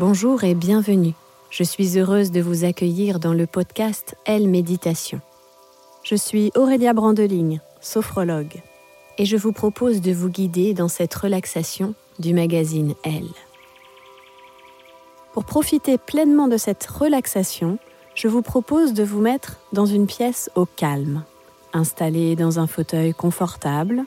Bonjour 0.00 0.44
et 0.44 0.54
bienvenue. 0.54 1.12
Je 1.50 1.62
suis 1.62 1.98
heureuse 1.98 2.30
de 2.30 2.40
vous 2.40 2.64
accueillir 2.64 3.20
dans 3.20 3.34
le 3.34 3.46
podcast 3.46 4.16
Elle 4.24 4.48
Méditation. 4.48 5.20
Je 6.02 6.14
suis 6.14 6.50
Aurélia 6.56 6.94
Brandeligne, 6.94 7.60
sophrologue, 7.82 8.62
et 9.18 9.26
je 9.26 9.36
vous 9.36 9.52
propose 9.52 10.00
de 10.00 10.10
vous 10.10 10.30
guider 10.30 10.72
dans 10.72 10.88
cette 10.88 11.12
relaxation 11.12 11.92
du 12.18 12.32
magazine 12.32 12.94
Elle. 13.04 13.28
Pour 15.34 15.44
profiter 15.44 15.98
pleinement 15.98 16.48
de 16.48 16.56
cette 16.56 16.86
relaxation, 16.86 17.78
je 18.14 18.28
vous 18.28 18.40
propose 18.40 18.94
de 18.94 19.04
vous 19.04 19.20
mettre 19.20 19.58
dans 19.74 19.84
une 19.84 20.06
pièce 20.06 20.48
au 20.54 20.64
calme, 20.64 21.24
installé 21.74 22.36
dans 22.36 22.58
un 22.58 22.66
fauteuil 22.66 23.12
confortable 23.12 24.04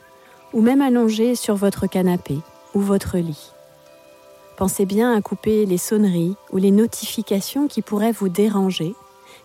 ou 0.54 0.62
même 0.62 0.82
allongé 0.82 1.36
sur 1.36 1.56
votre 1.56 1.86
canapé 1.86 2.40
ou 2.74 2.80
votre 2.80 3.20
lit. 3.20 3.53
Pensez 4.58 4.86
bien 4.86 5.16
à 5.16 5.22
couper 5.22 5.66
les 5.66 5.78
sonneries 5.78 6.36
ou 6.52 6.58
les 6.58 6.72
notifications 6.72 7.68
qui 7.68 7.82
pourraient 7.82 8.12
vous 8.12 8.30
déranger 8.30 8.94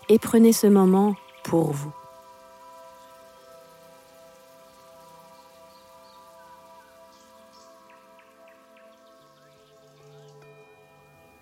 et 0.07 0.19
prenez 0.19 0.53
ce 0.53 0.67
moment 0.67 1.15
pour 1.43 1.71
vous. 1.71 1.93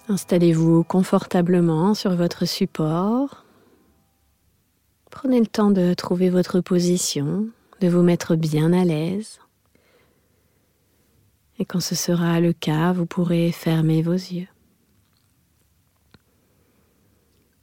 Installez-vous 0.10 0.86
confortablement 0.86 1.94
sur 1.94 2.16
votre 2.16 2.46
support. 2.46 3.44
Prenez 5.12 5.42
le 5.42 5.48
temps 5.48 5.72
de 5.72 5.94
trouver 5.94 6.30
votre 6.30 6.62
position, 6.62 7.48
de 7.82 7.90
vous 7.90 8.04
mettre 8.04 8.36
bien 8.36 8.72
à 8.72 8.86
l'aise. 8.86 9.40
Et 11.60 11.66
quand 11.66 11.80
ce 11.80 11.96
sera 11.96 12.40
le 12.40 12.54
cas, 12.54 12.94
vous 12.94 13.06
pourrez 13.06 13.52
fermer 13.52 14.02
vos 14.02 14.14
yeux. 14.14 14.48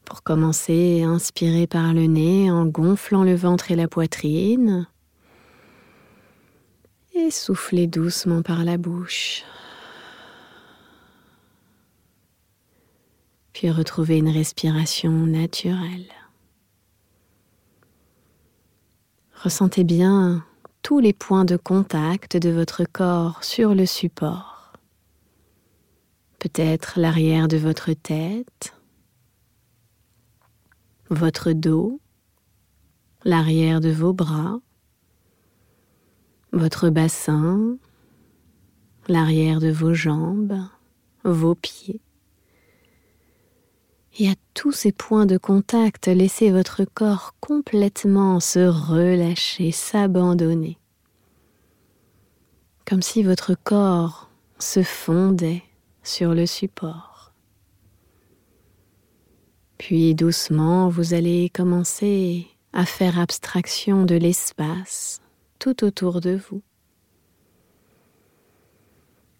Pour 0.05 0.23
commencer, 0.23 1.03
inspirez 1.03 1.67
par 1.67 1.95
le 1.95 2.07
nez 2.07 2.51
en 2.51 2.67
gonflant 2.67 3.25
le 3.25 3.35
ventre 3.35 3.71
et 3.71 3.77
la 3.77 3.89
poitrine. 3.89 4.87
Et 7.15 7.31
soufflez 7.31 7.87
doucement 7.87 8.43
par 8.43 8.65
la 8.65 8.77
bouche. 8.77 9.45
Puis 13.53 13.71
retrouvez 13.71 14.19
une 14.19 14.29
respiration 14.29 15.13
naturelle. 15.13 16.09
Ressentez 19.43 19.85
bien 19.85 20.45
tous 20.85 21.01
les 21.01 21.15
points 21.15 21.47
de 21.47 21.57
contact 21.57 22.37
de 22.37 22.51
votre 22.51 22.85
corps 22.85 23.43
sur 23.43 23.75
le 23.75 23.87
support. 23.87 24.75
Peut-être 26.39 27.01
l'arrière 27.01 27.49
de 27.49 27.57
votre 27.57 27.95
tête, 27.95 28.75
votre 31.09 31.53
dos, 31.53 32.03
l'arrière 33.25 33.81
de 33.81 33.91
vos 33.91 34.13
bras, 34.13 34.61
votre 36.53 36.91
bassin, 36.91 37.79
l'arrière 39.09 39.61
de 39.61 39.71
vos 39.71 39.95
jambes, 39.95 40.61
vos 41.25 41.55
pieds. 41.55 42.04
Et 44.17 44.29
à 44.29 44.35
tous 44.55 44.71
ces 44.71 44.93
points 44.93 45.27
de 45.27 45.37
contact, 45.37 46.07
laissez 46.07 46.53
votre 46.53 46.85
corps 46.85 47.35
complètement 47.41 48.39
se 48.39 48.61
relâcher, 48.61 49.73
s'abandonner. 49.73 50.79
Comme 52.87 53.03
si 53.03 53.25
votre 53.25 53.55
corps 53.55 54.31
se 54.61 54.85
fondait 54.85 55.65
sur 56.05 56.33
le 56.33 56.47
support. 56.47 57.33
Puis 59.79 60.15
doucement, 60.15 60.89
vous 60.89 61.13
allez 61.13 61.51
commencer 61.51 62.47
à 62.73 62.87
faire 62.87 63.19
abstraction 63.19 64.05
de 64.05 64.15
l'espace 64.15 65.21
tout 65.59 65.85
autour 65.85 66.21
de 66.21 66.37
vous. 66.37 66.63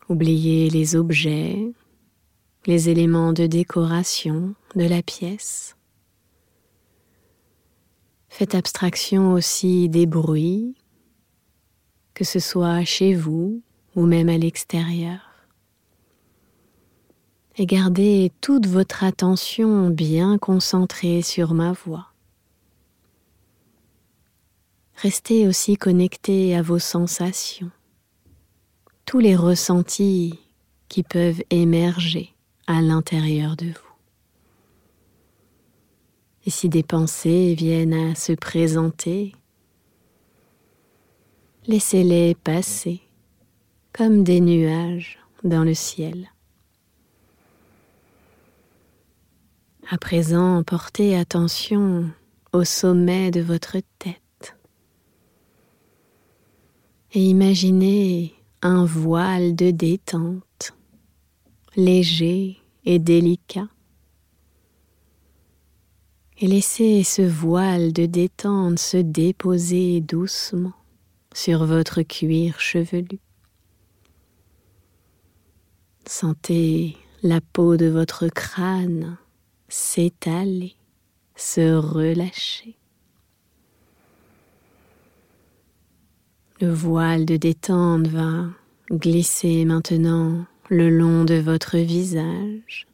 Oubliez 0.09 0.69
les 0.69 0.97
objets, 0.97 1.73
les 2.67 2.89
éléments 2.89 3.33
de 3.33 3.47
décoration 3.47 4.55
de 4.75 4.85
la 4.85 5.03
pièce. 5.03 5.77
Faites 8.29 8.55
abstraction 8.55 9.33
aussi 9.33 9.89
des 9.89 10.07
bruits, 10.07 10.75
que 12.15 12.25
ce 12.25 12.39
soit 12.39 12.85
chez 12.85 13.15
vous 13.15 13.63
ou 13.95 14.07
même 14.07 14.29
à 14.29 14.39
l'extérieur. 14.39 15.21
Et 17.57 17.67
gardez 17.67 18.33
toute 18.41 18.67
votre 18.67 19.05
attention 19.05 19.91
bien 19.91 20.39
concentrée 20.39 21.23
sur 21.23 21.55
ma 21.55 21.73
voix. 21.73 22.09
Restez 24.97 25.47
aussi 25.47 25.77
connecté 25.77 26.57
à 26.57 26.63
vos 26.63 26.79
sensations, 26.79 27.71
tous 29.05 29.19
les 29.19 29.37
ressentis 29.37 30.39
qui 30.89 31.03
peuvent 31.03 31.43
émerger 31.51 32.34
à 32.67 32.81
l'intérieur 32.81 33.57
de 33.57 33.67
vous. 33.67 33.95
Et 36.47 36.51
si 36.51 36.69
des 36.69 36.83
pensées 36.83 37.55
viennent 37.55 37.95
à 37.95 38.15
se 38.15 38.33
présenter, 38.33 39.33
Laissez-les 41.67 42.35
passer 42.35 43.01
comme 43.95 44.23
des 44.23 44.43
nuages 44.43 45.19
dans 45.45 45.65
le 45.65 45.73
ciel. 45.73 46.31
À 49.91 49.97
présent, 49.97 50.63
portez 50.63 51.17
attention 51.17 52.11
au 52.53 52.65
sommet 52.65 53.31
de 53.31 53.41
votre 53.41 53.79
tête 53.99 54.57
et 57.15 57.21
imaginez 57.21 58.35
un 58.61 58.85
voile 58.85 59.57
de 59.57 59.71
détente, 59.71 60.43
léger 61.77 62.59
et 62.85 62.99
délicat. 62.99 63.69
Et 66.39 66.47
laissez 66.47 67.05
ce 67.05 67.23
voile 67.23 67.93
de 67.93 68.07
détente 68.07 68.79
se 68.79 68.97
déposer 68.97 70.01
doucement 70.01 70.73
sur 71.33 71.65
votre 71.65 72.03
cuir 72.03 72.61
chevelu. 72.61 73.19
Sentez 76.07 76.97
la 77.23 77.41
peau 77.41 77.77
de 77.77 77.87
votre 77.87 78.29
crâne 78.29 79.17
s'étaler, 79.69 80.75
se 81.35 81.75
relâcher. 81.75 82.77
Le 86.61 86.73
voile 86.73 87.25
de 87.25 87.37
détente 87.37 88.07
va 88.07 88.47
glisser 88.91 89.65
maintenant 89.65 90.47
le 90.71 90.91
long 90.91 91.25
de 91.25 91.35
votre 91.35 91.79
visage. 91.79 92.87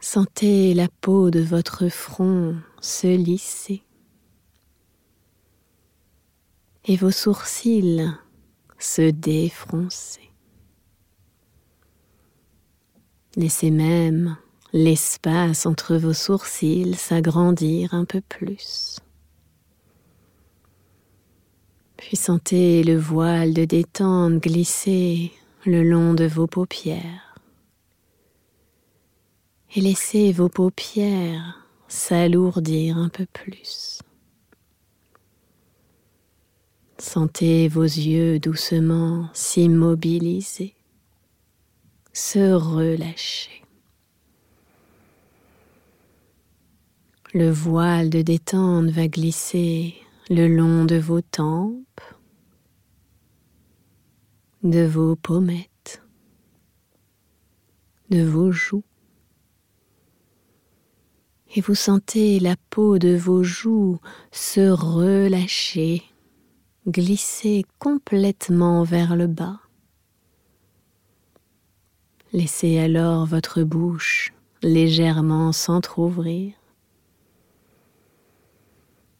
Sentez 0.00 0.74
la 0.74 0.88
peau 1.00 1.30
de 1.30 1.40
votre 1.40 1.88
front 1.88 2.56
se 2.80 3.06
lisser 3.06 3.82
et 6.84 6.96
vos 6.96 7.10
sourcils 7.10 8.10
se 8.78 9.10
défroncer. 9.10 10.32
Laissez 13.36 13.70
même 13.70 14.36
l'espace 14.72 15.64
entre 15.64 15.96
vos 15.96 16.12
sourcils 16.12 16.96
s'agrandir 16.96 17.94
un 17.94 18.04
peu 18.04 18.20
plus. 18.20 18.98
Puis 22.02 22.16
sentez 22.16 22.82
le 22.82 22.98
voile 22.98 23.54
de 23.54 23.64
détente 23.64 24.42
glisser 24.42 25.30
le 25.64 25.84
long 25.84 26.14
de 26.14 26.24
vos 26.24 26.48
paupières. 26.48 27.36
Et 29.76 29.80
laissez 29.80 30.32
vos 30.32 30.48
paupières 30.48 31.64
s'alourdir 31.86 32.98
un 32.98 33.08
peu 33.08 33.24
plus. 33.32 34.00
Sentez 36.98 37.68
vos 37.68 37.84
yeux 37.84 38.40
doucement 38.40 39.28
s'immobiliser 39.32 40.74
se 42.12 42.52
relâcher. 42.52 43.62
Le 47.32 47.48
voile 47.48 48.10
de 48.10 48.22
détente 48.22 48.90
va 48.90 49.06
glisser 49.06 49.94
le 50.32 50.48
long 50.48 50.86
de 50.86 50.96
vos 50.96 51.20
tempes, 51.20 52.00
de 54.62 54.86
vos 54.86 55.14
pommettes, 55.14 56.02
de 58.08 58.24
vos 58.24 58.50
joues. 58.50 58.84
Et 61.54 61.60
vous 61.60 61.74
sentez 61.74 62.40
la 62.40 62.56
peau 62.70 62.98
de 62.98 63.14
vos 63.14 63.42
joues 63.42 64.00
se 64.30 64.70
relâcher, 64.70 66.02
glisser 66.88 67.66
complètement 67.78 68.84
vers 68.84 69.16
le 69.16 69.26
bas. 69.26 69.60
Laissez 72.32 72.78
alors 72.78 73.26
votre 73.26 73.62
bouche 73.64 74.32
légèrement 74.62 75.52
s'entr'ouvrir 75.52 76.54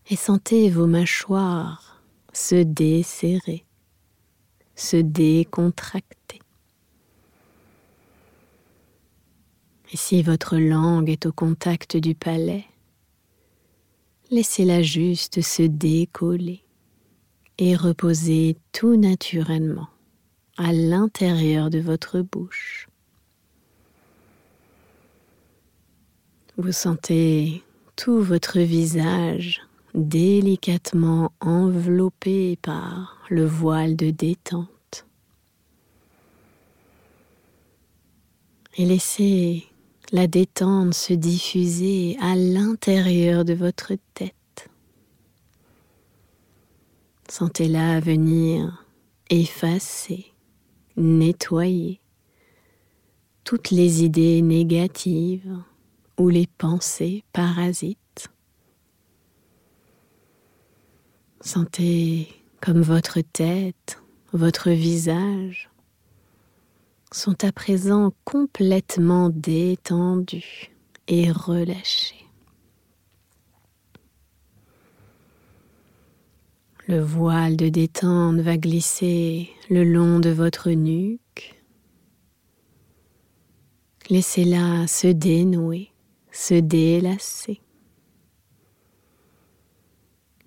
et 0.08 0.16
sentez 0.16 0.70
vos 0.70 0.86
mâchoires 0.86 2.02
se 2.32 2.62
desserrer, 2.62 3.64
se 4.74 4.96
décontracter. 4.96 6.40
Et 9.92 9.96
si 9.96 10.22
votre 10.22 10.56
langue 10.56 11.10
est 11.10 11.26
au 11.26 11.32
contact 11.32 11.96
du 11.96 12.14
palais, 12.14 12.64
laissez-la 14.30 14.82
juste 14.82 15.42
se 15.42 15.62
décoller 15.62 16.62
et 17.58 17.76
reposer 17.76 18.56
tout 18.72 18.96
naturellement 18.96 19.88
à 20.56 20.72
l'intérieur 20.72 21.68
de 21.68 21.78
votre 21.78 22.20
bouche. 22.20 22.88
Vous 26.56 26.72
sentez 26.72 27.62
tout 27.96 28.20
votre 28.20 28.58
visage 28.60 29.60
délicatement 29.94 31.32
enveloppé 31.40 32.56
par 32.56 33.18
le 33.28 33.44
voile 33.44 33.96
de 33.96 34.10
détente. 34.10 35.06
Et 38.78 38.86
laissez 38.86 39.66
la 40.12 40.26
détente 40.26 40.94
se 40.94 41.12
diffuser 41.12 42.16
à 42.20 42.34
l'intérieur 42.36 43.44
de 43.44 43.54
votre 43.54 43.92
tête. 44.14 44.68
Sentez-la 47.28 48.00
venir 48.00 48.86
effacer, 49.30 50.26
nettoyer 50.96 52.00
toutes 53.44 53.70
les 53.70 54.04
idées 54.04 54.42
négatives 54.42 55.58
ou 56.18 56.28
les 56.28 56.46
pensées 56.46 57.24
parasites. 57.32 58.01
Sentez 61.42 62.28
comme 62.60 62.80
votre 62.80 63.20
tête, 63.20 64.00
votre 64.32 64.70
visage 64.70 65.68
sont 67.10 67.44
à 67.44 67.52
présent 67.52 68.12
complètement 68.24 69.28
détendus 69.28 70.70
et 71.08 71.30
relâchés. 71.30 72.26
Le 76.86 77.00
voile 77.00 77.56
de 77.56 77.68
détente 77.68 78.40
va 78.40 78.56
glisser 78.56 79.50
le 79.68 79.84
long 79.84 80.20
de 80.20 80.30
votre 80.30 80.70
nuque. 80.70 81.60
Laissez-la 84.08 84.86
se 84.86 85.08
dénouer 85.08 85.92
se 86.32 86.54
délasser. 86.54 87.60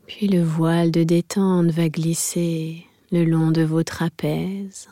Puis 0.07 0.27
le 0.27 0.43
voile 0.43 0.91
de 0.91 1.03
détente 1.03 1.71
va 1.71 1.89
glisser 1.89 2.85
le 3.11 3.25
long 3.25 3.51
de 3.51 3.63
vos 3.63 3.83
trapèzes 3.83 4.87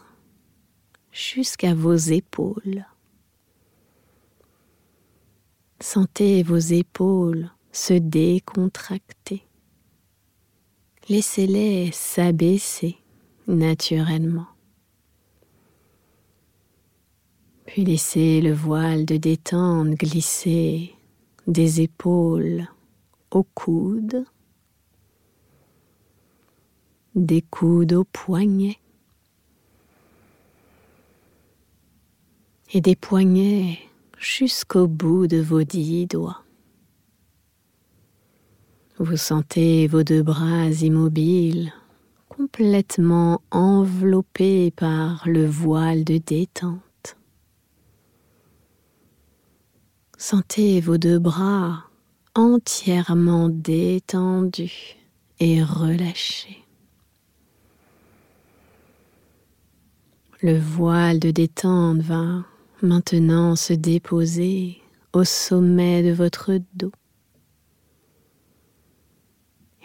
jusqu'à 1.11 1.75
vos 1.75 1.95
épaules. 1.95 2.85
Sentez 5.79 6.41
vos 6.41 6.57
épaules 6.57 7.49
se 7.71 7.93
décontracter. 7.93 9.43
Laissez-les 11.09 11.91
s'abaisser 11.91 12.97
naturellement. 13.47 14.47
Puis 17.65 17.83
laissez 17.83 18.41
le 18.41 18.53
voile 18.53 19.05
de 19.05 19.17
détente 19.17 19.89
glisser 19.89 20.93
des 21.47 21.81
épaules 21.81 22.67
aux 23.31 23.43
coudes, 23.43 24.25
des 27.15 27.41
coudes 27.41 27.93
aux 27.93 28.05
poignets 28.05 28.79
et 32.71 32.81
des 32.81 32.95
poignets 32.95 33.79
jusqu'au 34.17 34.87
bout 34.87 35.27
de 35.27 35.37
vos 35.37 35.63
dix 35.63 36.07
doigts. 36.07 36.43
Vous 38.97 39.17
sentez 39.17 39.87
vos 39.87 40.03
deux 40.03 40.23
bras 40.23 40.69
immobiles, 40.69 41.73
complètement 42.29 43.41
enveloppés 43.51 44.71
par 44.71 45.27
le 45.27 45.45
voile 45.45 46.03
de 46.03 46.17
détente. 46.17 47.17
Sentez 50.17 50.79
vos 50.79 50.97
deux 50.97 51.19
bras 51.19 51.83
entièrement 52.33 53.49
détendus 53.49 54.97
et 55.39 55.61
relâchés. 55.63 56.62
Le 60.45 60.59
voile 60.59 61.19
de 61.19 61.31
détente 61.31 62.01
va 62.01 62.43
maintenant 62.81 63.55
se 63.55 63.71
déposer 63.71 64.81
au 65.13 65.23
sommet 65.23 66.03
de 66.03 66.11
votre 66.11 66.59
dos. 66.73 66.91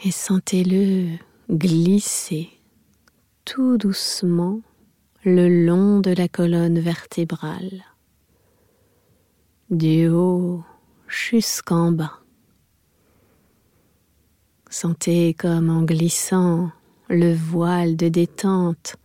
Et 0.05 0.11
sentez-le 0.11 1.17
glisser 1.49 2.51
tout 3.45 3.79
doucement 3.79 4.61
le 5.23 5.65
long 5.65 6.01
de 6.01 6.11
la 6.11 6.27
colonne 6.27 6.81
vertébrale, 6.81 7.85
du 9.71 10.09
haut 10.09 10.65
jusqu'en 11.07 11.93
bas. 11.93 12.19
Sentez 14.71 15.35
comme 15.35 15.71
en 15.71 15.83
glissant, 15.85 16.73
le 17.09 17.33
voile 17.33 17.95
de 17.95 18.09
détente 18.09 18.97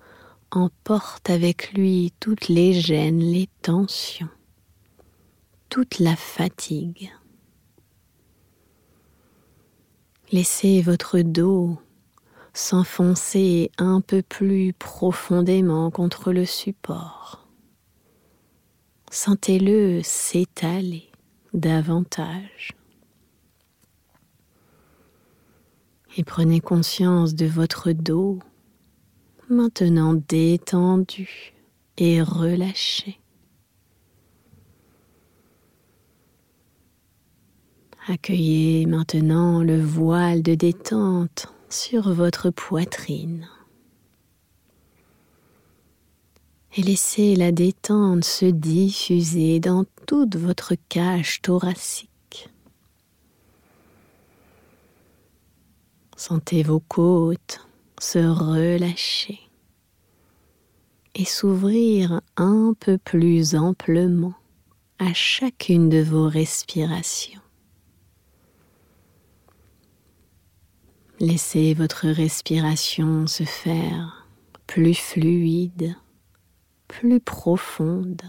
emporte 0.55 1.29
avec 1.29 1.73
lui 1.73 2.13
toutes 2.19 2.47
les 2.47 2.73
gênes, 2.73 3.19
les 3.19 3.49
tensions, 3.61 4.29
toute 5.69 5.99
la 5.99 6.15
fatigue. 6.15 7.11
Laissez 10.31 10.81
votre 10.81 11.19
dos 11.19 11.77
s'enfoncer 12.53 13.71
un 13.79 13.99
peu 13.99 14.21
plus 14.21 14.73
profondément 14.73 15.89
contre 15.89 16.31
le 16.31 16.45
support. 16.45 17.47
Sentez-le 19.09 20.01
s'étaler 20.03 21.11
davantage. 21.53 22.73
Et 26.15 26.23
prenez 26.23 26.59
conscience 26.59 27.33
de 27.33 27.47
votre 27.47 27.91
dos 27.91 28.39
maintenant 29.49 30.13
détendu 30.13 31.53
et 31.97 32.21
relâché. 32.21 33.19
Accueillez 38.07 38.85
maintenant 38.85 39.63
le 39.63 39.81
voile 39.81 40.41
de 40.41 40.55
détente 40.55 41.47
sur 41.69 42.11
votre 42.13 42.49
poitrine. 42.49 43.47
Et 46.75 46.81
laissez 46.81 47.35
la 47.35 47.51
détente 47.51 48.25
se 48.25 48.45
diffuser 48.45 49.59
dans 49.59 49.85
toute 50.05 50.35
votre 50.35 50.73
cage 50.89 51.41
thoracique. 51.41 52.09
Sentez 56.17 56.63
vos 56.63 56.79
côtes 56.79 57.67
se 58.03 58.19
relâcher 58.19 59.39
et 61.15 61.23
s'ouvrir 61.23 62.19
un 62.35 62.73
peu 62.77 62.97
plus 62.97 63.55
amplement 63.55 64.33
à 64.99 65.13
chacune 65.13 65.87
de 65.87 66.03
vos 66.03 66.27
respirations. 66.27 67.39
Laissez 71.21 71.73
votre 71.73 72.09
respiration 72.09 73.25
se 73.25 73.45
faire 73.45 74.27
plus 74.67 74.95
fluide, 74.95 75.95
plus 76.89 77.21
profonde. 77.21 78.23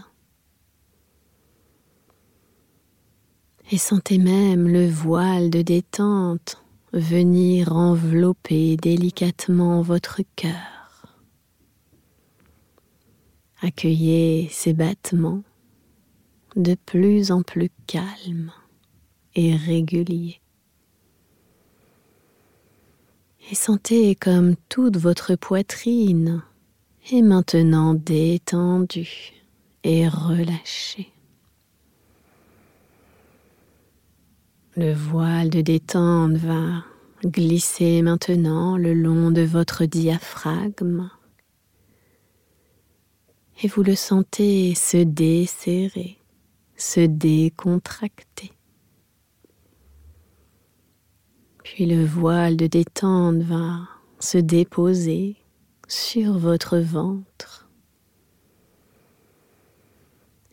Et 3.71 3.77
sentez 3.77 4.19
même 4.19 4.69
le 4.69 4.87
voile 4.87 5.49
de 5.49 5.61
détente 5.61 6.64
venir 6.95 7.75
envelopper 7.75 8.77
délicatement 8.77 9.81
votre 9.81 10.21
cœur. 10.35 11.05
Accueillez 13.61 14.47
ces 14.51 14.73
battements 14.73 15.43
de 16.55 16.75
plus 16.85 17.31
en 17.31 17.41
plus 17.41 17.69
calmes 17.85 18.51
et 19.35 19.55
réguliers 19.55 20.39
et 23.51 23.55
sentez 23.55 24.15
comme 24.15 24.55
toute 24.69 24.97
votre 24.97 25.35
poitrine 25.35 26.41
est 27.11 27.21
maintenant 27.21 27.93
détendue 27.93 29.33
et 29.83 30.07
relâchée. 30.07 31.14
Le 34.77 34.93
voile 34.93 35.49
de 35.49 35.61
détente 35.61 36.33
va 36.33 36.83
glisser 37.23 38.01
maintenant 38.01 38.75
le 38.75 38.93
long 38.93 39.31
de 39.31 39.41
votre 39.41 39.85
diaphragme 39.85 41.09
et 43.63 43.69
vous 43.69 43.83
le 43.83 43.95
sentez 43.95 44.75
se 44.75 44.97
desserrer, 44.97 46.17
se 46.75 46.99
décontracter. 46.99 48.51
Puis 51.63 51.85
le 51.85 52.03
voile 52.03 52.57
de 52.57 52.67
détente 52.67 53.43
va 53.43 53.79
se 54.19 54.37
déposer 54.39 55.37
sur 55.87 56.37
votre 56.37 56.79
ventre. 56.79 57.69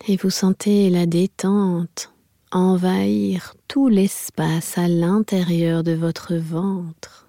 Et 0.07 0.17
vous 0.17 0.31
sentez 0.31 0.91
la 0.91 1.07
détente 1.07 2.13
envahir 2.53 3.55
l'espace 3.77 4.79
à 4.79 4.89
l'intérieur 4.89 5.83
de 5.83 5.93
votre 5.93 6.35
ventre. 6.35 7.29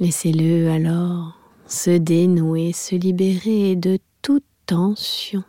Laissez-le 0.00 0.70
alors 0.70 1.38
se 1.66 1.90
dénouer, 1.90 2.72
se 2.72 2.94
libérer 2.94 3.76
de 3.76 3.98
toute 4.22 4.44
tension. 4.66 5.44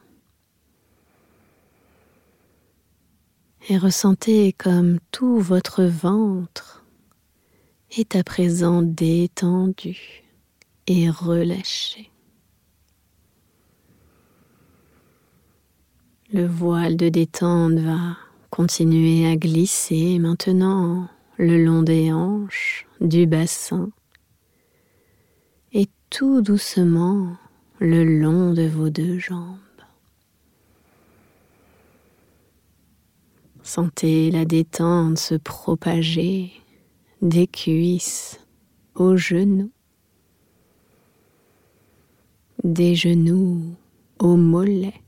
et 3.70 3.78
ressentez 3.78 4.52
comme 4.54 5.00
tout 5.12 5.40
votre 5.40 5.84
ventre 5.84 6.84
est 7.92 8.16
à 8.16 8.24
présent 8.24 8.82
détendu 8.82 10.24
et 10.88 11.10
relâché. 11.10 12.12
Le 16.32 16.46
voile 16.46 16.96
de 16.96 17.10
détente 17.10 17.80
va 17.80 18.16
continuer 18.52 19.26
à 19.26 19.36
glisser 19.36 20.20
maintenant 20.20 21.08
le 21.40 21.58
long 21.66 21.82
des 21.82 22.14
hanches, 22.14 22.86
du 23.02 23.26
bassin. 23.26 23.90
Et 25.74 25.88
tout 26.12 26.44
doucement 26.44 27.36
le 27.80 28.04
long 28.04 28.54
de 28.54 28.68
vos 28.68 28.92
deux 28.92 29.18
jambes. 29.18 29.58
Sentez 33.64 34.30
la 34.30 34.46
détente 34.46 35.18
se 35.18 35.34
propager 35.34 36.52
des 37.24 37.48
cuisses 37.48 38.40
aux 38.94 39.18
genoux, 39.18 39.72
des 42.64 42.94
genoux 42.94 43.76
aux 44.20 44.38
mollets, 44.38 45.02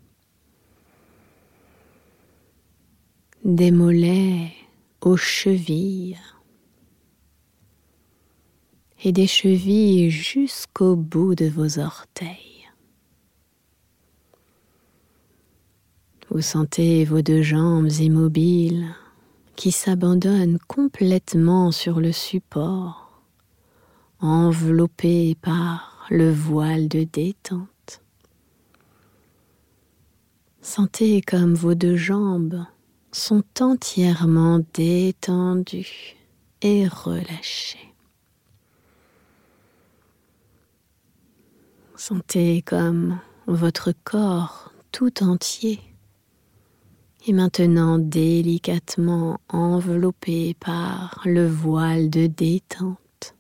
des 3.56 3.72
mollets 3.72 4.54
aux 5.02 5.18
chevilles 5.18 6.18
et 9.04 9.12
des 9.12 9.28
chevilles 9.28 10.10
jusqu'au 10.10 10.96
bout 10.96 11.36
de 11.36 11.48
vos 11.48 11.80
orteils. 11.80 12.70
Vous 16.30 16.42
sentez 16.42 17.04
vos 17.04 17.22
deux 17.22 17.42
jambes 17.42 17.92
immobiles 17.92 18.88
qui 19.58 19.72
s'abandonnent 19.72 20.60
complètement 20.68 21.72
sur 21.72 22.00
le 22.00 22.14
support, 22.14 23.22
enveloppées 24.22 25.36
par 25.42 26.06
le 26.10 26.32
voile 26.32 26.88
de 26.88 27.04
détente. 27.04 28.02
Sentez 30.62 31.22
comme 31.22 31.54
vos 31.54 31.76
deux 31.76 31.98
jambes 31.98 32.66
sont 33.12 33.44
entièrement 33.60 34.62
détendues 34.74 36.16
et 36.62 36.88
relâchées. 36.88 37.94
Sentez 41.96 42.62
comme 42.62 43.20
votre 43.48 43.92
corps 44.04 44.72
tout 44.92 45.24
entier 45.24 45.80
et 47.28 47.34
maintenant 47.34 48.00
délicatement 48.00 49.40
enveloppé 49.50 50.56
par 50.60 51.22
le 51.26 51.48
voile 51.48 52.10
de 52.10 52.28
détente. 52.28 53.36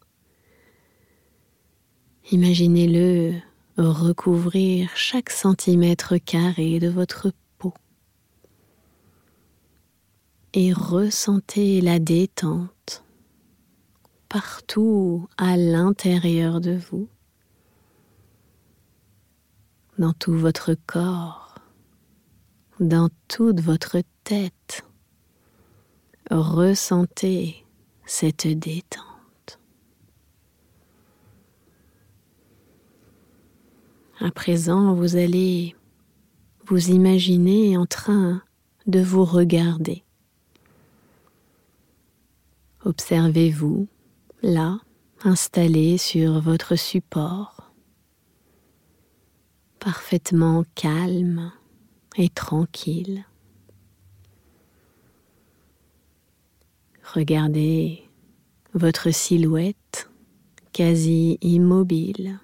Imaginez-le 2.31 3.33
recouvrir 3.77 4.91
chaque 4.95 5.29
centimètre 5.29 6.17
carré 6.17 6.79
de 6.79 6.89
votre 6.89 7.31
et 10.53 10.73
ressentez 10.73 11.81
la 11.81 11.99
détente 11.99 13.03
partout 14.27 15.27
à 15.37 15.57
l'intérieur 15.57 16.61
de 16.61 16.71
vous, 16.71 17.09
dans 19.97 20.13
tout 20.13 20.37
votre 20.37 20.73
corps, 20.85 21.55
dans 22.79 23.09
toute 23.27 23.61
votre 23.61 23.97
tête. 24.23 24.83
Ressentez 26.29 27.65
cette 28.05 28.47
détente. 28.47 29.59
À 34.19 34.31
présent, 34.31 34.93
vous 34.93 35.15
allez 35.15 35.75
vous 36.65 36.89
imaginer 36.89 37.75
en 37.77 37.85
train 37.85 38.41
de 38.85 39.01
vous 39.01 39.25
regarder. 39.25 40.03
Observez-vous 42.83 43.87
là, 44.41 44.79
installé 45.23 45.99
sur 45.99 46.41
votre 46.41 46.75
support, 46.75 47.71
parfaitement 49.77 50.65
calme 50.73 51.51
et 52.17 52.29
tranquille. 52.29 53.23
Regardez 57.13 58.09
votre 58.73 59.11
silhouette 59.11 60.09
quasi 60.73 61.37
immobile. 61.41 62.39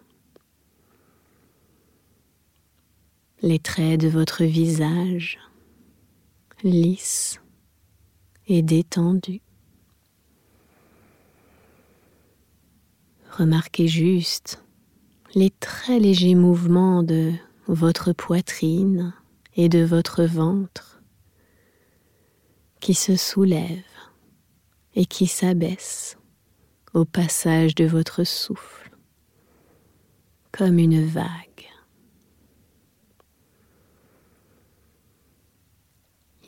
Les 3.41 3.57
traits 3.57 3.99
de 4.01 4.07
votre 4.07 4.43
visage 4.43 5.39
lisses 6.63 7.39
et 8.47 8.61
détendus. 8.61 9.41
Remarquez 13.37 13.87
juste 13.87 14.63
les 15.35 15.51
très 15.51 15.99
légers 15.99 16.33
mouvements 16.33 17.03
de 17.03 17.33
votre 17.67 18.11
poitrine 18.11 19.13
et 19.55 19.69
de 19.69 19.83
votre 19.83 20.23
ventre 20.23 21.03
qui 22.79 22.95
se 22.95 23.15
soulèvent 23.15 23.83
et 24.95 25.05
qui 25.05 25.27
s'abaissent 25.27 26.17
au 26.95 27.05
passage 27.05 27.75
de 27.75 27.85
votre 27.85 28.23
souffle 28.23 28.89
comme 30.51 30.79
une 30.79 31.05
vague. 31.05 31.69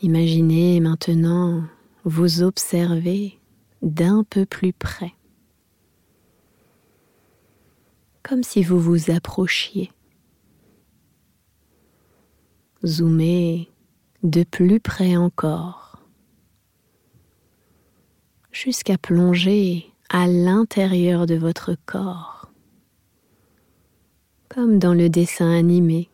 Imaginez 0.02 0.80
maintenant 0.80 1.62
vous 2.02 2.42
observer 2.42 3.38
d'un 3.80 4.24
peu 4.24 4.44
plus 4.44 4.72
près 4.72 5.14
comme 8.22 8.42
si 8.42 8.62
vous 8.62 8.78
vous 8.78 9.10
approchiez. 9.10 9.90
Zoomez 12.84 13.68
de 14.22 14.42
plus 14.42 14.80
près 14.80 15.16
encore, 15.16 16.02
jusqu'à 18.52 18.98
plonger 18.98 19.86
à 20.08 20.26
l'intérieur 20.26 21.26
de 21.26 21.34
votre 21.34 21.76
corps, 21.86 22.50
comme 24.48 24.78
dans 24.78 24.94
le 24.94 25.08
dessin 25.08 25.50
animé 25.50 26.08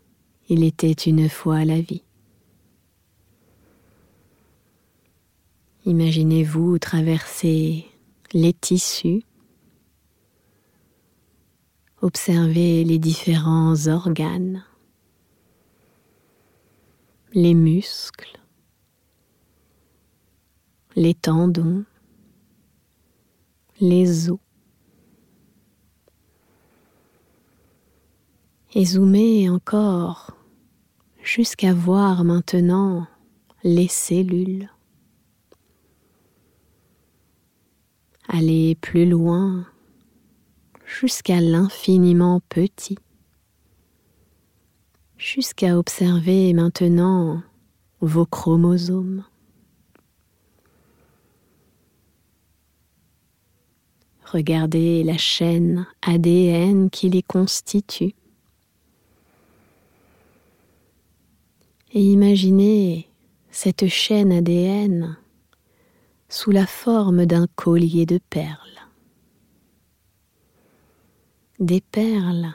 Il 0.48 0.62
était 0.62 0.92
une 0.92 1.28
fois 1.28 1.64
la 1.64 1.80
vie. 1.80 2.02
Imaginez-vous 5.86 6.78
traverser 6.78 7.86
les 8.32 8.52
tissus 8.52 9.22
Observez 12.06 12.84
les 12.84 13.00
différents 13.00 13.88
organes, 13.88 14.64
les 17.32 17.52
muscles, 17.52 18.38
les 20.94 21.14
tendons, 21.14 21.84
les 23.80 24.30
os. 24.30 24.38
Et 28.74 28.84
zoomez 28.84 29.50
encore 29.50 30.30
jusqu'à 31.24 31.74
voir 31.74 32.22
maintenant 32.22 33.08
les 33.64 33.88
cellules. 33.88 34.70
Allez 38.28 38.76
plus 38.76 39.08
loin 39.08 39.66
jusqu'à 40.86 41.40
l'infiniment 41.40 42.40
petit, 42.48 42.96
jusqu'à 45.18 45.76
observer 45.76 46.52
maintenant 46.52 47.42
vos 48.00 48.24
chromosomes. 48.24 49.24
Regardez 54.24 55.02
la 55.04 55.18
chaîne 55.18 55.86
ADN 56.02 56.90
qui 56.90 57.08
les 57.08 57.22
constitue. 57.22 58.14
Et 61.92 62.02
imaginez 62.02 63.08
cette 63.50 63.86
chaîne 63.86 64.32
ADN 64.32 65.16
sous 66.28 66.50
la 66.50 66.66
forme 66.66 67.24
d'un 67.24 67.46
collier 67.54 68.04
de 68.04 68.18
perles 68.30 68.75
des 71.58 71.80
perles 71.80 72.52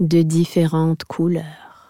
de 0.00 0.22
différentes 0.22 1.04
couleurs. 1.04 1.88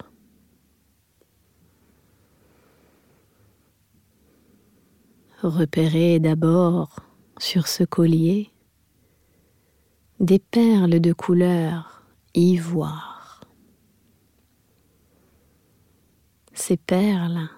Repérez 5.43 6.21
d'abord 6.21 7.01
sur 7.39 7.67
ce 7.67 7.83
collier 7.85 8.51
des 10.19 10.39
perles 10.39 11.01
de 11.01 11.15
couleur 11.15 12.05
ivoire. 12.35 13.41
Ces 16.53 16.77
perles 16.77 17.49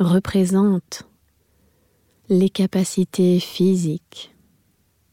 représentent 0.00 1.08
les 2.28 2.50
capacités 2.50 3.38
physiques 3.38 4.34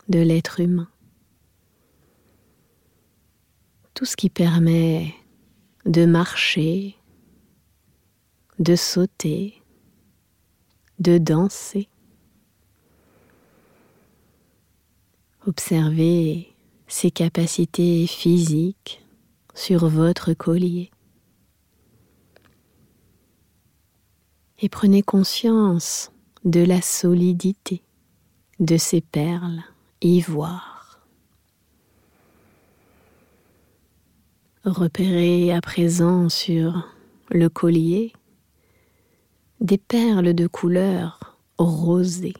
de 0.09 0.19
l'être 0.19 0.59
humain 0.59 0.89
tout 3.93 4.05
ce 4.05 4.15
qui 4.15 4.29
permet 4.29 5.13
de 5.85 6.05
marcher, 6.05 6.95
de 8.59 8.75
sauter, 8.75 9.61
de 10.99 11.17
danser. 11.17 11.89
Observez 15.47 16.53
ces 16.87 17.09
capacités 17.09 18.05
physiques 18.05 19.03
sur 19.55 19.87
votre 19.87 20.33
collier. 20.33 20.91
Et 24.59 24.69
prenez 24.69 25.01
conscience 25.01 26.11
de 26.45 26.63
la 26.63 26.81
solidité 26.81 27.81
de 28.59 28.77
ces 28.77 29.01
perles 29.01 29.63
ivoires. 30.01 30.70
Repérez 34.63 35.51
à 35.51 35.59
présent 35.59 36.29
sur 36.29 36.87
le 37.31 37.49
collier 37.49 38.13
des 39.59 39.79
perles 39.79 40.35
de 40.35 40.45
couleur 40.45 41.35
rosée. 41.57 42.35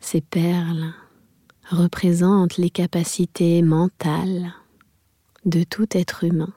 Ces 0.00 0.20
perles 0.20 0.92
représentent 1.70 2.58
les 2.58 2.68
capacités 2.68 3.62
mentales 3.62 4.52
de 5.46 5.62
tout 5.62 5.88
être 5.96 6.24
humain. 6.24 6.52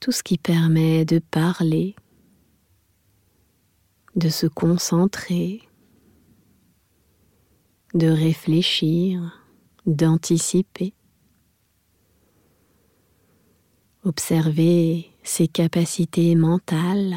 Tout 0.00 0.12
ce 0.12 0.22
qui 0.22 0.38
permet 0.38 1.04
de 1.04 1.18
parler, 1.18 1.94
de 4.14 4.30
se 4.30 4.46
concentrer, 4.46 5.60
de 7.96 8.08
réfléchir, 8.08 9.42
d'anticiper. 9.86 10.92
Observez 14.04 15.10
ces 15.22 15.48
capacités 15.48 16.34
mentales 16.34 17.16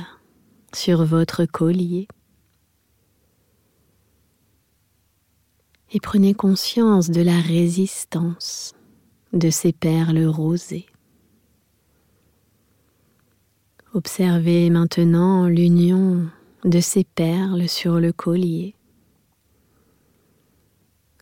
sur 0.73 1.03
votre 1.03 1.45
collier 1.45 2.07
et 5.91 5.99
prenez 5.99 6.33
conscience 6.33 7.09
de 7.09 7.21
la 7.21 7.39
résistance 7.39 8.73
de 9.33 9.49
ces 9.49 9.73
perles 9.73 10.25
rosées. 10.25 10.85
Observez 13.93 14.69
maintenant 14.69 15.47
l'union 15.47 16.29
de 16.63 16.79
ces 16.79 17.03
perles 17.03 17.67
sur 17.67 17.99
le 17.99 18.13
collier 18.13 18.75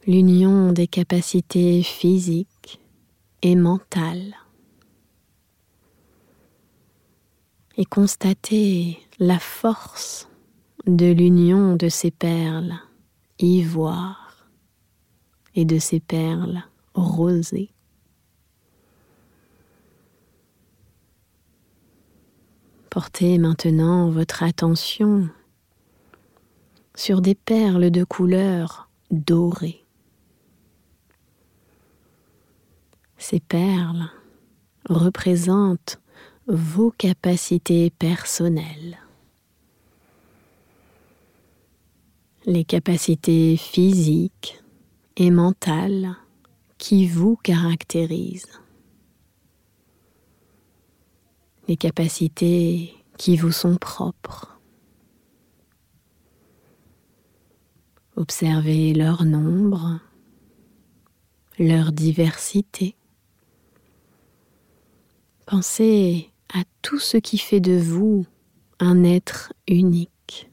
l'union 0.08 0.72
des 0.72 0.88
capacités 0.88 1.84
physiques 1.84 2.80
et 3.42 3.58
mentales. 3.58 4.38
Et 7.76 7.84
constater 7.84 9.00
la 9.20 9.38
force 9.38 10.30
de 10.88 11.12
l'union 11.12 11.76
de 11.76 11.90
ces 11.90 12.10
perles 12.10 12.80
ivoire 13.38 14.48
et 15.54 15.66
de 15.66 15.78
ces 15.78 16.00
perles 16.00 16.64
rosée. 16.96 17.70
Portez 22.90 23.38
maintenant 23.38 24.10
votre 24.10 24.42
attention 24.42 25.30
sur 26.96 27.22
des 27.22 27.36
perles 27.36 27.92
de 27.92 28.04
couleur 28.06 28.90
dorée. 29.12 29.87
Ces 33.30 33.42
perles 33.42 34.10
représentent 34.88 36.00
vos 36.48 36.92
capacités 36.92 37.90
personnelles. 37.90 38.98
Les 42.46 42.64
capacités 42.64 43.58
physiques 43.58 44.64
et 45.18 45.30
mentales 45.30 46.16
qui 46.78 47.06
vous 47.06 47.36
caractérisent. 47.36 48.62
Les 51.68 51.76
capacités 51.76 52.94
qui 53.18 53.36
vous 53.36 53.52
sont 53.52 53.76
propres. 53.76 54.58
Observez 58.16 58.94
leur 58.94 59.26
nombre, 59.26 60.00
leur 61.60 61.92
diversité. 61.92 62.96
Pensez 65.48 66.30
à 66.54 66.64
tout 66.82 67.00
ce 67.00 67.16
qui 67.16 67.38
fait 67.38 67.62
de 67.62 67.78
vous 67.78 68.26
un 68.80 69.06
être 69.06 69.54
unique. 69.66 70.52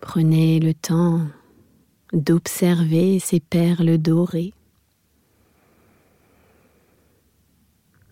Prenez 0.00 0.60
le 0.60 0.72
temps 0.72 1.20
d'observer 2.14 3.18
ces 3.18 3.38
perles 3.38 3.98
dorées, 3.98 4.54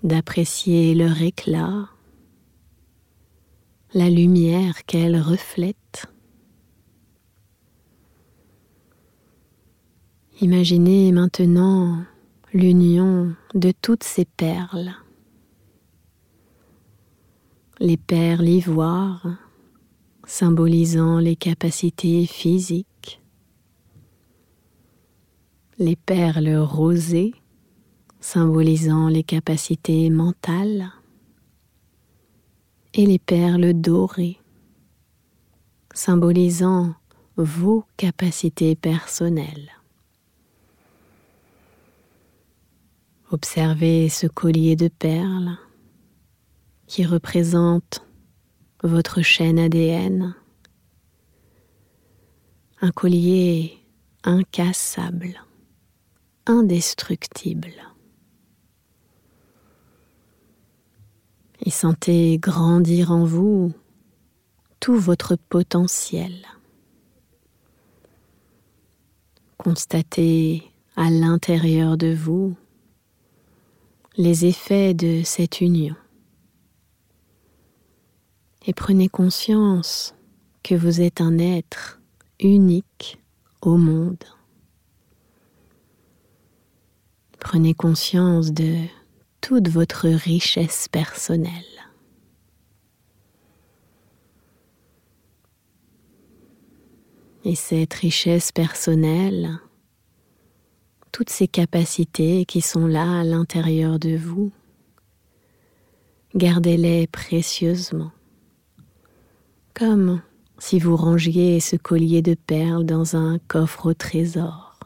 d'apprécier 0.02 0.94
leur 0.94 1.22
éclat, 1.22 1.88
la 3.94 4.10
lumière 4.10 4.84
qu'elles 4.84 5.18
reflètent. 5.18 6.12
Imaginez 10.42 11.10
maintenant 11.10 12.04
l'union 12.52 13.34
de 13.54 13.72
toutes 13.82 14.04
ces 14.04 14.24
perles. 14.24 14.94
Les 17.78 17.96
perles 17.96 18.48
ivoires 18.48 19.26
symbolisant 20.26 21.18
les 21.18 21.36
capacités 21.36 22.26
physiques. 22.26 23.20
Les 25.78 25.96
perles 25.96 26.56
rosées 26.56 27.34
symbolisant 28.20 29.08
les 29.08 29.22
capacités 29.22 30.10
mentales. 30.10 30.90
Et 32.94 33.06
les 33.06 33.18
perles 33.18 33.74
dorées 33.74 34.40
symbolisant 35.94 36.94
vos 37.36 37.84
capacités 37.96 38.74
personnelles. 38.74 39.77
Observez 43.30 44.08
ce 44.08 44.26
collier 44.26 44.74
de 44.74 44.88
perles 44.88 45.58
qui 46.86 47.04
représente 47.04 48.02
votre 48.82 49.20
chaîne 49.20 49.58
ADN, 49.58 50.34
un 52.80 52.90
collier 52.90 53.78
incassable, 54.24 55.44
indestructible. 56.46 57.74
Et 61.60 61.70
sentez 61.70 62.38
grandir 62.38 63.10
en 63.12 63.26
vous 63.26 63.74
tout 64.80 64.96
votre 64.96 65.36
potentiel. 65.36 66.46
Constatez 69.58 70.62
à 70.96 71.10
l'intérieur 71.10 71.98
de 71.98 72.14
vous 72.14 72.56
les 74.18 74.44
effets 74.44 74.94
de 74.94 75.22
cette 75.24 75.60
union. 75.60 75.94
Et 78.66 78.74
prenez 78.74 79.08
conscience 79.08 80.16
que 80.64 80.74
vous 80.74 81.00
êtes 81.00 81.20
un 81.20 81.38
être 81.38 82.00
unique 82.40 83.22
au 83.62 83.76
monde. 83.76 84.24
Prenez 87.38 87.74
conscience 87.74 88.50
de 88.52 88.86
toute 89.40 89.68
votre 89.68 90.08
richesse 90.08 90.88
personnelle. 90.88 91.64
Et 97.44 97.54
cette 97.54 97.94
richesse 97.94 98.50
personnelle, 98.50 99.60
toutes 101.12 101.30
ces 101.30 101.48
capacités 101.48 102.44
qui 102.44 102.60
sont 102.60 102.86
là 102.86 103.20
à 103.20 103.24
l'intérieur 103.24 103.98
de 103.98 104.16
vous, 104.16 104.52
gardez-les 106.34 107.06
précieusement, 107.06 108.12
comme 109.74 110.22
si 110.58 110.78
vous 110.78 110.96
rangiez 110.96 111.60
ce 111.60 111.76
collier 111.76 112.22
de 112.22 112.34
perles 112.34 112.84
dans 112.84 113.16
un 113.16 113.38
coffre 113.38 113.86
au 113.86 113.94
trésor. 113.94 114.78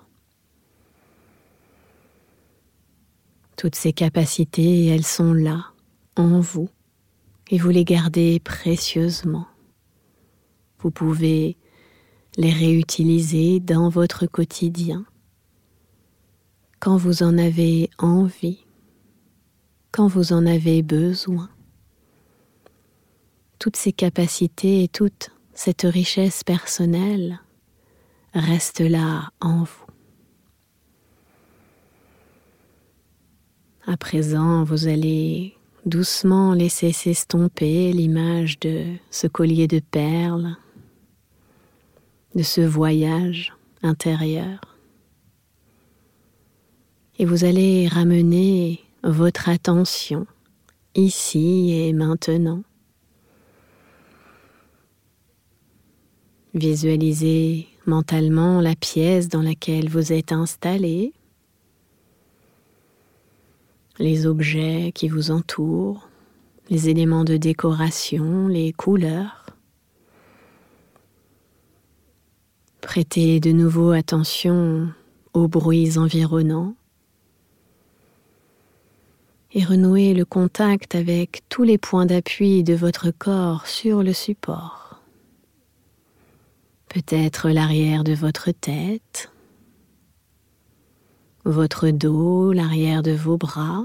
Toutes 3.56 3.76
ces 3.76 3.92
capacités, 3.92 4.86
elles 4.86 5.06
sont 5.06 5.32
là, 5.32 5.66
en 6.16 6.40
vous, 6.40 6.68
et 7.50 7.58
vous 7.58 7.70
les 7.70 7.84
gardez 7.84 8.40
précieusement. 8.40 9.46
Vous 10.80 10.90
pouvez 10.90 11.56
les 12.36 12.52
réutiliser 12.52 13.60
dans 13.60 13.88
votre 13.88 14.26
quotidien 14.26 15.04
quand 16.82 16.96
vous 16.96 17.22
en 17.22 17.38
avez 17.38 17.90
envie, 17.98 18.64
quand 19.92 20.08
vous 20.08 20.32
en 20.32 20.46
avez 20.46 20.82
besoin. 20.82 21.48
Toutes 23.60 23.76
ces 23.76 23.92
capacités 23.92 24.82
et 24.82 24.88
toute 24.88 25.30
cette 25.54 25.82
richesse 25.82 26.42
personnelle 26.42 27.38
restent 28.34 28.80
là 28.80 29.30
en 29.40 29.62
vous. 29.62 29.86
À 33.86 33.96
présent, 33.96 34.64
vous 34.64 34.88
allez 34.88 35.54
doucement 35.86 36.52
laisser 36.52 36.90
s'estomper 36.90 37.92
l'image 37.92 38.58
de 38.58 38.86
ce 39.12 39.28
collier 39.28 39.68
de 39.68 39.78
perles, 39.78 40.56
de 42.34 42.42
ce 42.42 42.60
voyage 42.60 43.52
intérieur 43.84 44.71
et 47.18 47.24
vous 47.24 47.44
allez 47.44 47.88
ramener 47.88 48.80
votre 49.02 49.48
attention 49.48 50.26
ici 50.94 51.72
et 51.72 51.92
maintenant. 51.92 52.62
Visualisez 56.54 57.68
mentalement 57.86 58.60
la 58.60 58.74
pièce 58.74 59.28
dans 59.28 59.42
laquelle 59.42 59.88
vous 59.88 60.12
êtes 60.12 60.32
installé, 60.32 61.12
les 63.98 64.26
objets 64.26 64.92
qui 64.94 65.08
vous 65.08 65.30
entourent, 65.30 66.08
les 66.70 66.88
éléments 66.88 67.24
de 67.24 67.36
décoration, 67.36 68.48
les 68.48 68.72
couleurs. 68.72 69.46
Prêtez 72.80 73.40
de 73.40 73.52
nouveau 73.52 73.90
attention 73.90 74.92
aux 75.32 75.48
bruits 75.48 75.98
environnants 75.98 76.74
et 79.54 79.64
renouer 79.64 80.14
le 80.14 80.24
contact 80.24 80.94
avec 80.94 81.42
tous 81.48 81.62
les 81.62 81.78
points 81.78 82.06
d'appui 82.06 82.64
de 82.64 82.74
votre 82.74 83.10
corps 83.10 83.66
sur 83.66 84.02
le 84.02 84.12
support. 84.12 85.00
Peut-être 86.88 87.50
l'arrière 87.50 88.04
de 88.04 88.14
votre 88.14 88.50
tête, 88.50 89.30
votre 91.44 91.90
dos, 91.90 92.52
l'arrière 92.52 93.02
de 93.02 93.12
vos 93.12 93.36
bras, 93.36 93.84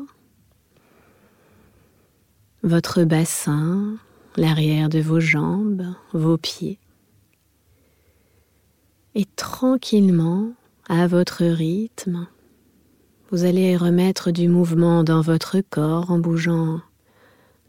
votre 2.64 3.04
bassin, 3.04 3.98
l'arrière 4.36 4.90
de 4.90 5.00
vos 5.00 5.20
jambes, 5.20 5.94
vos 6.14 6.38
pieds. 6.38 6.80
Et 9.16 9.26
tranquillement, 9.36 10.52
à 10.88 11.08
votre 11.08 11.44
rythme, 11.44 12.28
vous 13.32 13.44
allez 13.44 13.76
remettre 13.78 14.32
du 14.32 14.48
mouvement 14.48 15.04
dans 15.04 15.22
votre 15.22 15.60
corps 15.62 16.12
en 16.12 16.20
bougeant 16.20 16.82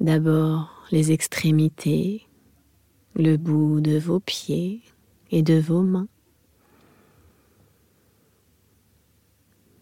d'abord 0.01 0.85
les 0.91 1.13
extrémités, 1.13 2.27
le 3.15 3.37
bout 3.37 3.81
de 3.81 3.99
vos 3.99 4.21
pieds 4.21 4.83
et 5.31 5.43
de 5.43 5.59
vos 5.59 5.83
mains. 5.83 6.09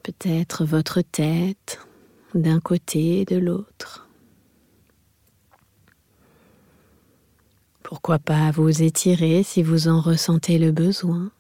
peut-être 0.07 0.65
votre 0.65 1.01
tête 1.01 1.81
d'un 2.37 2.61
côté 2.61 3.23
et 3.23 3.25
de 3.25 3.37
l'autre. 3.37 4.09
Pourquoi 7.83 8.21
pas 8.21 8.53
vous 8.53 8.83
étirer 8.83 9.43
si 9.43 9.65
vous 9.65 9.89
en 9.89 10.01
ressentez 10.01 10.59
le 10.59 10.71
besoin. 10.71 11.33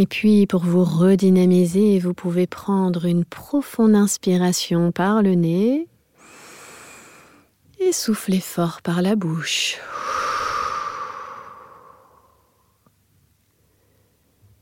Et 0.00 0.06
puis, 0.06 0.46
pour 0.46 0.64
vous 0.64 0.84
redynamiser, 0.84 1.98
vous 1.98 2.14
pouvez 2.14 2.46
prendre 2.46 3.04
une 3.04 3.24
profonde 3.24 3.96
inspiration 3.96 4.92
par 4.92 5.24
le 5.24 5.34
nez 5.34 5.88
et 7.80 7.92
souffler 7.92 8.38
fort 8.38 8.80
par 8.80 9.02
la 9.02 9.16
bouche. 9.16 9.76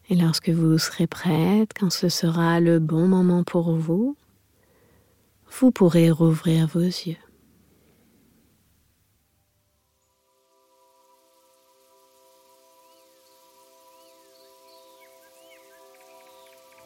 Et 0.08 0.14
lorsque 0.14 0.48
vous 0.48 0.78
serez 0.78 1.06
prête, 1.06 1.72
quand 1.78 1.90
ce 1.90 2.08
sera 2.08 2.58
le 2.58 2.78
bon 2.78 3.06
moment 3.06 3.44
pour 3.44 3.76
vous, 3.76 4.16
vous 5.60 5.70
pourrez 5.70 6.10
rouvrir 6.10 6.66
vos 6.66 6.80
yeux. 6.80 7.25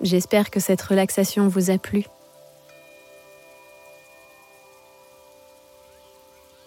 J'espère 0.01 0.51
que 0.51 0.61
cette 0.61 0.81
relaxation 0.81 1.49
vous 1.49 1.71
a 1.71 1.79
plu. 1.79 2.05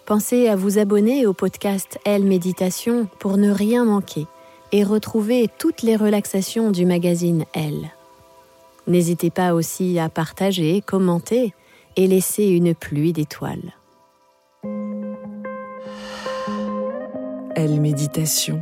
Pensez 0.06 0.50
à 0.50 0.56
vous 0.56 0.78
abonner 0.78 1.26
au 1.26 1.34
podcast 1.34 1.98
Elle 2.06 2.26
Méditation 2.26 3.08
pour 3.20 3.38
ne 3.38 3.50
rien 3.50 3.86
manquer 3.86 4.28
et 4.72 4.84
retrouver 4.84 5.50
toutes 5.58 5.82
les 5.82 5.96
relaxations 5.96 6.72
du 6.72 6.86
magazine 6.86 7.46
Elle. 7.54 7.92
N'hésitez 8.86 9.30
pas 9.30 9.54
aussi 9.54 9.98
à 9.98 10.10
partager, 10.10 10.82
commenter 10.82 11.54
et 11.96 12.08
laisser 12.08 12.46
une 12.46 12.76
pluie 12.76 13.14
d'étoiles. 13.14 13.74
Elle 17.56 17.80
Méditation 17.80 18.62